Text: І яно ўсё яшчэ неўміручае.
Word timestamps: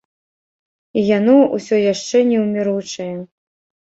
І 1.01 1.03
яно 1.17 1.35
ўсё 1.51 1.75
яшчэ 1.93 2.17
неўміручае. 2.31 3.13